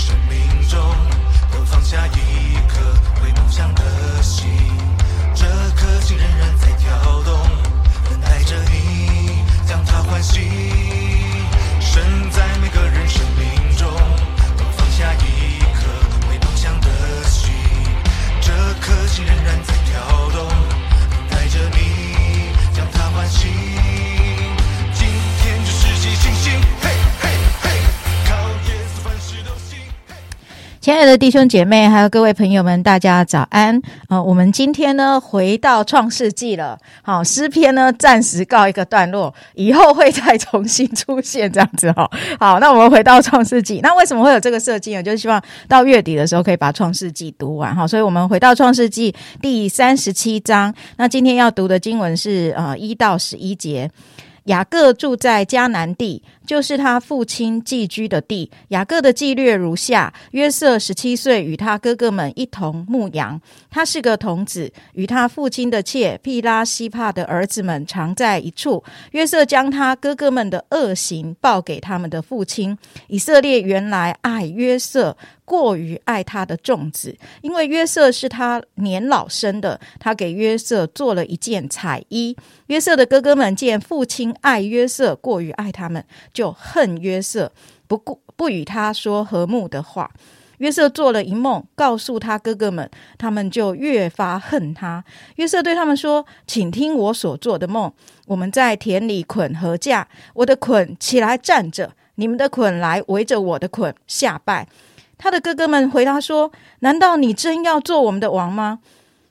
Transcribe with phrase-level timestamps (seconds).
[0.00, 0.80] 生命中
[1.52, 2.80] 都放下一颗
[3.22, 4.48] 为梦想的心，
[5.34, 5.44] 这
[5.76, 7.38] 颗心仍然在跳动，
[8.08, 10.89] 等待着你将它唤醒。
[30.90, 33.80] 亲爱的弟兄姐妹，还有各位朋友们，大家早安！
[34.08, 36.76] 啊、我们今天呢回到创世纪了。
[37.00, 42.10] 好，诗篇呢暂时告一个段落，以后会再重新出现这样子哈。
[42.40, 45.00] 好，那我们回到创世纪，那为什么会有这个设计呢？
[45.00, 47.86] 就是希望到月底的时候可以把创世纪读完哈。
[47.86, 53.88] 所以我们回到创世纪第三十七章，那今天要读的经文是呃一到十一节。
[54.44, 58.50] 雅各住在迦南地，就是他父亲寄居的地。
[58.68, 63.40] 雅各的纪略如下：约瑟十七岁，与他哥哥们一同牧羊。
[63.70, 68.82] 他是个童子，与他父亲的妾毗拉西帕的儿子们常在一处。
[69.12, 72.76] 约瑟将他哥哥们的恶行报给他们的父亲。
[73.08, 82.36] 以色列原来爱约瑟，过于爱他的众子，因为约瑟是他年老生的，他给约瑟做了一件彩衣。
[82.66, 86.04] 约瑟的哥哥们见父亲爱约瑟过于爱他们，
[86.40, 87.52] 就恨约瑟，
[87.86, 90.10] 不顾不与他说和睦的话。
[90.56, 95.04] 约瑟做了一梦，告诉他哥哥们，他们就越发恨他。
[95.36, 97.92] 约瑟对他们说：“请听我所做的梦。
[98.26, 104.66] 我们在田里捆禾架，我的捆起来站着，你们的捆来围着我的捆下拜。”
[105.18, 108.78] 他的哥哥们回答说：“难道你真要做我们的王吗？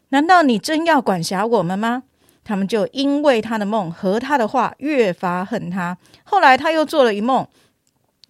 [0.09, 2.03] 难道你真要管辖我们吗？”
[2.49, 5.95] 他们就因为他的梦和他的话越发恨他。
[6.23, 7.47] 后来他又做了一梦，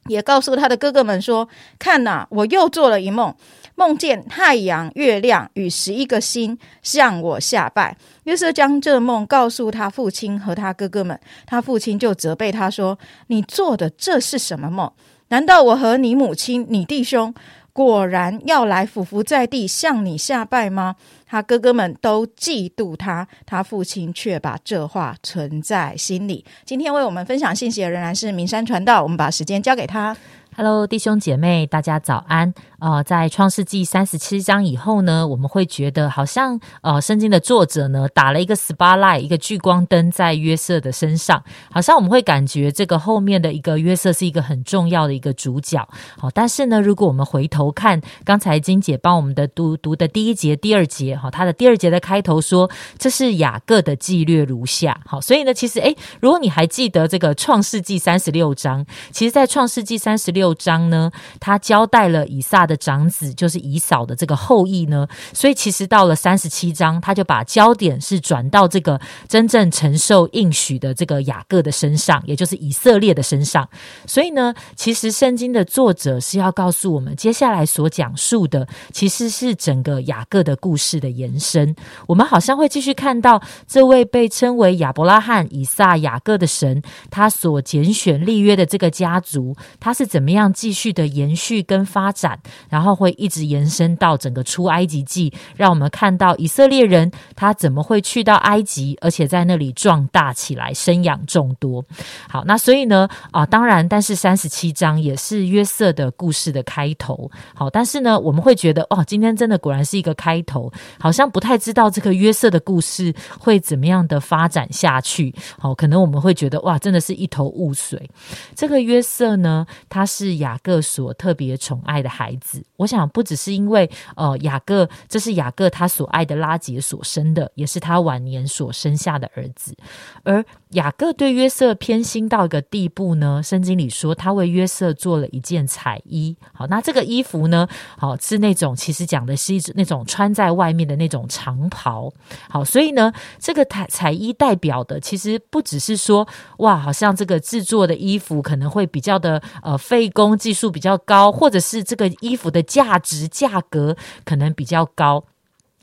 [0.08, 1.48] 也告诉他的哥哥们说
[1.80, 3.34] ：“看呐、我又做了一梦，
[3.76, 14.92] 梦见太阳、月亮与十一个星向我下拜。”约瑟将这梦告诉他父亲和他哥哥们，他父亲就责备他说：“你做的这是什么梦？
[15.30, 17.34] 难道我和你母亲、你弟兄
[17.80, 26.44] 果然要来俯伏在地向你下拜吗？”他哥哥们都嫉妒他，他父亲却把这话存在心里。
[26.66, 30.14] 今天为我们分享信息的仍然是明山传道，我们把时间交给他。
[30.62, 32.54] Hello，弟兄姐妹，大家早安。
[32.80, 45.88] 呃，在创世纪三十七章以后呢，我们会觉得好像呃，圣经的作者呢打了一个 spotlight，一个聚光灯在约瑟的身上，好像我们会感觉这个后面的一个约瑟是一个很重要的一个主角。
[46.18, 55.00] 好，但是呢，如果我们回头看刚才金姐帮我们的读读的第一节、第二节，哈，他的第二节的开头说这是雅各的纪略如下。
[55.06, 73.68] 好，所以呢，其实诶，如果你还记得这个创世纪三十六章，其实在创世纪三十六章呢，他交代了以撒的长子就是以扫的这个后裔呢，所以其实到了三十七章，他就把焦点是转到这个真正承受应许的这个雅各的身上，也就是以色列的身上。
[74.06, 81.76] 所以呢，其实圣经的作者是要告诉我们，接下来所讲述的其实是整个雅各的故事的延伸。
[82.08, 92.40] 我们好像会继续看到这位被称为亚伯拉罕、以撒、雅各的神，他所拣选立约的这个家族，他是怎么样这样继续的延续跟发展，
[92.70, 101.84] 然后会一直延伸到整个出埃及记，让我们看到以色列人他怎么会去到埃及，而且在那里壮大起来，生养众多。
[102.30, 107.30] 好，那所以呢，啊，当然，但是三十七章也是约瑟的故事的开头。
[107.54, 115.36] 好，但是呢，我们会觉得，哦，今天真的果然是一个开头，好像不太知道这个约瑟的故事会怎么样的发展下去。
[115.58, 118.10] 好，可能我们会觉得，哇，真的是一头雾水。
[118.56, 122.64] 这个约瑟呢，他是是雅各所特别宠爱的孩子。
[122.76, 129.76] 我想不只是因为呃雅各，这是雅各他所爱的拉结所生的，也是他晚年所生下的儿子。
[130.24, 130.44] 而
[130.74, 136.38] 雅各对约瑟偏心到一个地步呢，圣经里说他为约瑟做了一件彩衣。
[136.54, 137.68] 好，那这个衣服呢，
[137.98, 142.14] 好是那种其实讲的是一种那种穿在外面的那种长袍。
[142.50, 146.28] 好，所以呢，这个彩彩衣代表的其实不只是说
[146.60, 155.24] 哇，好像这个制作的衣服可能会比较的呃费工，技术比较高，或者是这个衣服的价值价格可能比较高。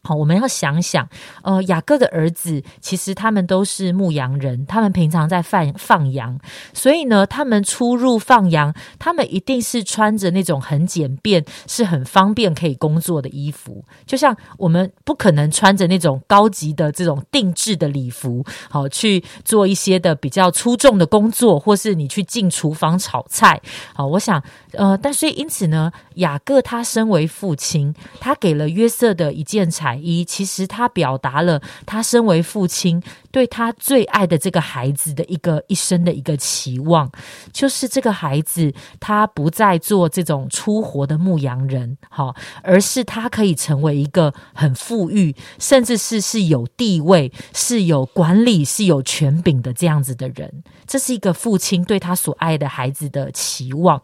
[0.07, 1.09] 好，我们要想想，
[1.43, 6.39] 呃，雅各的儿子其实他们都是牧羊人，他们平常在放放羊，
[6.73, 13.85] 所以呢，他们出入放羊，他们一定是穿着那种很简便、是很方便可以工作的衣服。
[14.07, 23.61] 就像我们不可能穿着那种高级的这种定制的礼服，好去做一些的比较出众的工作，或是你去进厨房炒菜。
[23.93, 24.41] 好，我想，
[24.73, 37.11] 呃，但所以因此呢，雅各他身为父亲，他给了约瑟的一件彩一，其实他表达了他身为父亲对他最爱的这个孩子的一个一生的一个期望，
[37.53, 50.63] 就是这个孩子他不再做这种出活的牧羊人，好，而是他可以成为一个很富裕，甚至是是有地位、是有管理、是有权柄的这样子的人。
[50.87, 54.01] 这是一个父亲对他所爱的孩子的期望。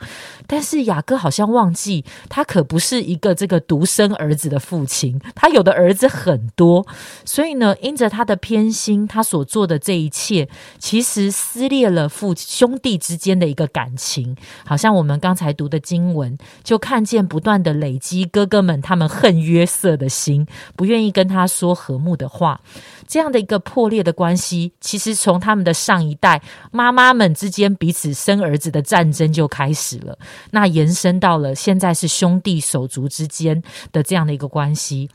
[0.48, 5.81] 但是雅各好像忘记，他可不是一个这个独生儿子的父亲，他有的儿。
[5.82, 6.86] 儿子很多，
[7.24, 10.48] 所以呢，因着他的偏心，他所做的这一切，
[10.78, 14.36] 其实撕裂了父兄弟之间的一个感情。
[14.64, 20.46] 好像我们刚才读的经文，就看见不断的累积哥哥们他们恨约瑟的心，
[20.76, 22.60] 不愿意跟他说和睦的话。
[23.06, 26.40] 这样的一个破裂的关系，其实从他们的上一代
[26.70, 30.16] 妈妈们之间彼此生儿子的战争就开始了，
[30.52, 35.10] 那延伸到了现在是兄弟手足之间的这样的一个关系。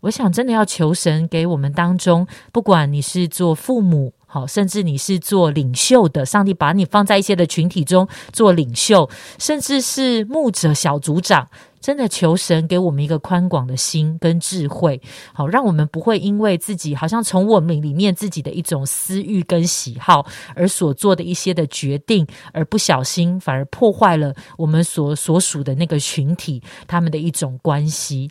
[0.00, 11.48] 我想，真的要求神给我们当中，不管你是做父母，好，甚至你是做领袖的，上帝把你放在一些的群体中做领袖，甚至是牧者、小组长，
[11.82, 14.98] 真的求神给我们一个宽广的心跟智慧，
[15.34, 20.24] 好，让我们不会因为自己好像从我们里面自己的一种私欲跟喜好
[20.54, 28.30] 而所做的一些的决定，而不小心反而破坏了我们所所属的那个群体他们的一种关系。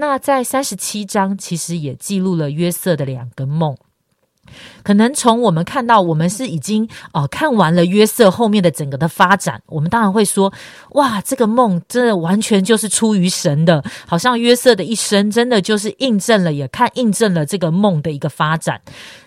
[0.00, 3.76] 那在三十七章，其实也记录了约瑟的两个梦。
[4.82, 10.50] 可能从我们看到，我们是已经哦看完了约瑟后面的整个的发展，我们当然会说，
[10.92, 18.80] 哇，这个梦真的完全就是出于神的，好像约瑟的一生真的就是印证了，也看印证了这个梦的一个发展。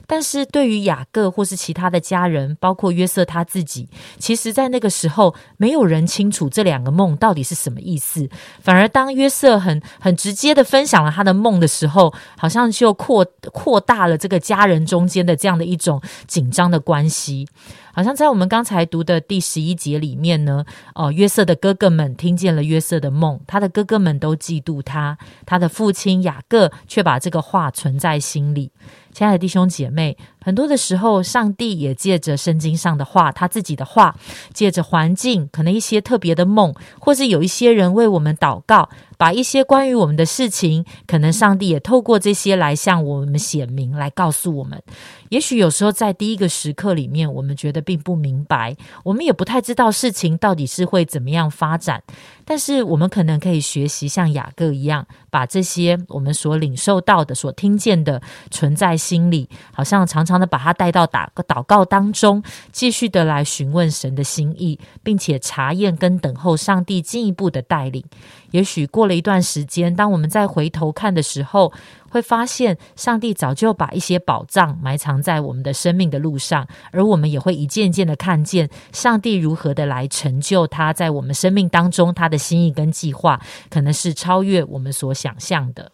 [0.06, 8.30] 但是对于雅各或是其他的家人，包括约瑟他自己，其实，在那个时候，没有人清楚这两个梦到底是什么意思。
[8.62, 17.48] 反而当约瑟很很直接的分享了他的梦的时候，好像就扩扩大了这个家人中间的这样的一种紧张的关系。
[17.96, 28.72] 好像在我们刚才读的第十一节里面呢，哦，约瑟的哥哥们听见了约瑟的梦，他的哥哥们都嫉妒他，他的父亲雅各却把这个话存在心里。
[29.12, 34.16] 亲爱的弟兄姐妹，很多的时候，上帝也借着圣经上的话，他自己的话，
[34.54, 38.90] 借着环境，可能一些特别的梦，或是有一些人为我们祷告，
[39.24, 44.84] 把一些关于我们的事情，可能上帝也透过这些来向我们显明，来告诉我们。
[45.30, 48.76] 也许有时候在第一个时刻里面，我们觉得并不明白，
[49.06, 52.04] 我们也不太知道事情到底是会怎么样发展。
[52.46, 68.04] 但是我们可能可以学习像雅各一样，把这些我们所领受到的、所听见的存在心里，好像常常的把它带到祷祷告当中，继续的来询问神的心意，并且查验跟等候上帝进一步的带领。
[68.52, 71.74] 也许过了一段时间，当我们再回头看的时候，
[72.14, 85.92] 会发现上帝早就把一些宝藏埋藏在我们的生命的路上，而我们也会一件件的看见上帝如何的来成就他在我们生命当中他的心意跟计划，可能是超越我们所想象的。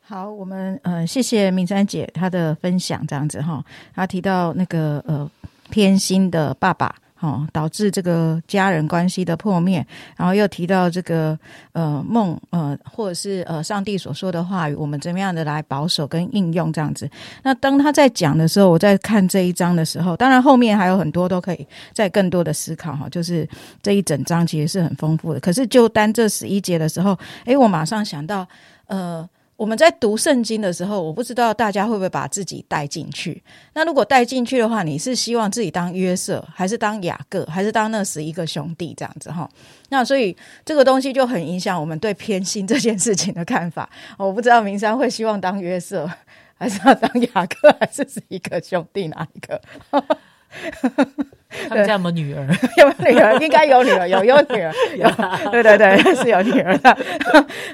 [0.00, 3.62] 好，我们呃谢谢明山姐她的分享，这样子哈，
[3.94, 5.30] 她提到那个呃
[5.68, 6.94] 偏心的爸爸。
[7.20, 9.84] 哦，导致这个家人关系的破灭，
[10.16, 11.38] 然后又提到这个
[11.72, 17.08] 呃梦呃，或者是呃上帝所说的话语，我们怎么样的来保守跟应用这样子。
[17.42, 23.08] 那当他在讲的时候，我在看这一章的时候，当然后面还有很多都可以再更多的思考哈。
[23.08, 23.48] 就是
[23.82, 28.46] 这一整章其实是很丰富的，可是就单这十一节的时候，诶，我马上想到
[28.88, 29.28] 呃。
[29.56, 33.42] 我们在读圣经的时候，我不知道大家会不会把自己带进去。
[33.72, 39.48] 那如果带进去的话，你是希望自己当约瑟，还是当雅各，还是当那十一个兄弟这样子哈？
[39.88, 43.88] 那所以这个东西就很影响我们对偏心这件事情的看法。
[44.18, 46.10] 我不知道明山会希望当约瑟，
[46.58, 49.60] 还是要当雅各，还是十一个兄弟哪一个？
[51.68, 52.46] 他们家有没有女儿？
[52.76, 53.38] 有没有女儿？
[53.42, 55.08] 应该有女儿，有有女儿，有
[55.50, 56.96] 对对对，是有女儿的。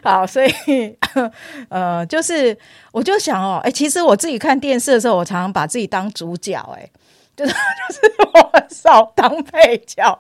[0.03, 0.51] 好，所以
[1.69, 2.57] 呃，就是
[2.93, 6.89] 我就想哦，哎，其实我自己看电视的时候，我常常把自己当主角，哎。
[7.35, 10.17] 就是就是我很少当配角，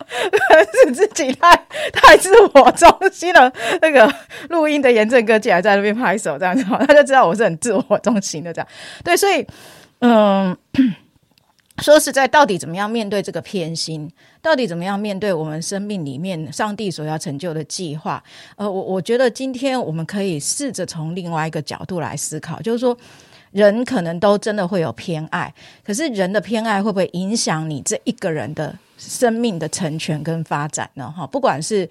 [0.86, 1.54] 是自己太
[1.92, 3.52] 太自我中心了。
[3.82, 4.10] 那个
[4.48, 8.68] 录音的严正哥竟然在那边拍手，这样子，他就知道我是很自我中心的这样。
[9.04, 9.46] 对，所以
[10.00, 10.56] 嗯。
[11.82, 14.08] 说实在，到底怎么样面对这个偏心？
[14.40, 18.22] 到底怎么样面对我们生命里面上帝所要成就的计划？
[18.56, 22.96] 呃，我我觉得今天我们可以试着从另外一个角度来思考，就是说，
[23.50, 25.52] 人可能都真的会有偏爱，
[25.84, 31.12] 可是人的偏爱会不会影响你这一个人的生命的成全跟发展呢？
[31.14, 31.88] 哈，不管是。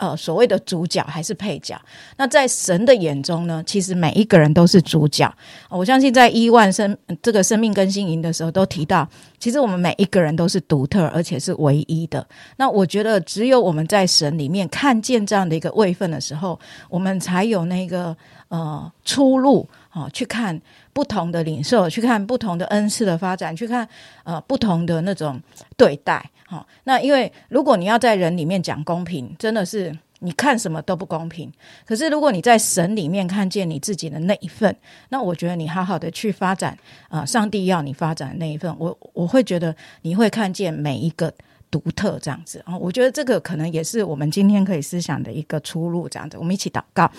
[0.00, 1.78] 呃，所谓的主角还是配角？
[2.16, 3.62] 那在神的眼中呢？
[3.66, 5.30] 其实每一个人都是主角。
[5.68, 9.06] 我相信在伊万生这个生命更新营的时候，都提到，
[9.38, 12.26] 其实我们每一个人都是独特，而且是唯一的。
[12.56, 18.16] 那我觉得，只有我们在神里面看见这样的一个位份的时候，我们才有那个
[18.48, 20.58] 呃出路啊，去看
[20.92, 23.86] 不同的领受，去看不同的恩赐的发展，去看
[24.24, 25.40] 呃不同的那种
[25.76, 26.24] 对待。
[26.46, 31.50] 好，那因为如果你要在人里面讲公平，真的是你看什么都不公平。
[31.86, 34.74] 可是如果你在神里面看见你自己的那一份，
[35.10, 36.76] 那我觉得你好好的去发展
[37.08, 41.32] 啊，上帝要你发展的那一份，我我会觉得你会看见每一个
[41.70, 42.76] 独特这样子啊。
[42.76, 46.36] 我觉得这个可能也是我们今天可以思想的一个出路这样子。
[46.36, 47.10] 我们一起祷告，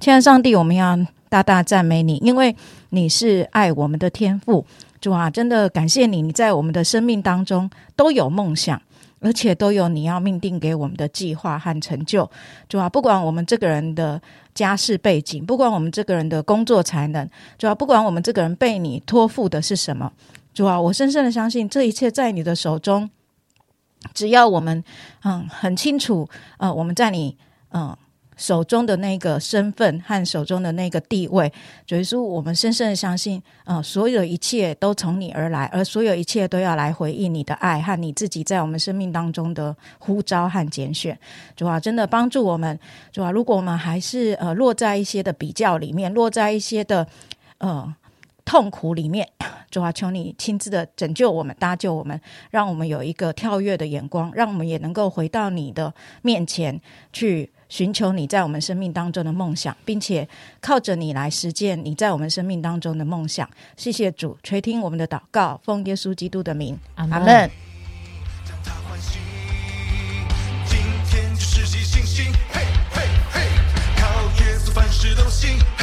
[0.00, 2.54] 亲爱上帝，我们要大大赞美你，因为
[2.90, 4.64] 你是爱我们的天赋。
[5.00, 6.20] 主啊，真的感谢你！
[6.20, 8.82] 你在我们的生命当中都有梦想，
[9.20, 12.28] 而且都有你要命定给我们的计划和成就。
[12.68, 14.20] 主啊，不管我们这个人的
[14.54, 20.12] 家世背景，不管我们这个人的工作才能，主啊，不管我们这个人被你托付的是什么，
[20.52, 23.08] 主啊，我深深的相信这一切在你的手中。
[24.12, 24.82] 只要我们
[25.22, 27.36] 嗯很清楚，呃，我们在你
[27.70, 27.96] 嗯。
[28.38, 31.52] 手中的那个身份和手中的那个地位，
[31.84, 41.18] 主耶稣，我们深深的相信，呃，所有一切都从你而来，而所有一切都要来回应你的爱和你自己在我们生命当中的呼召和拣选。
[41.56, 42.78] 主啊，真的帮助我们，
[43.12, 47.04] 主啊，如果我们还是呃落在一些的比较里面，落在一些的
[47.58, 47.92] 呃
[48.44, 49.28] 痛苦里面，
[49.68, 52.18] 主啊，求你亲自的拯救我们，搭救我们，
[52.52, 55.92] 让我们有一个跳跃的眼光，让我们也能够回到你的
[56.22, 56.80] 面前
[57.12, 57.50] 去。
[57.68, 60.28] 寻求你在我们生命当中的梦想，并且
[60.60, 63.48] 靠着你来实践你在我们生命当中的梦想。
[63.76, 67.20] 谢谢主垂听我们的祷告，奉耶稣基督的名，阿门。
[67.20, 67.50] 阿
[75.14, 75.77] 都行。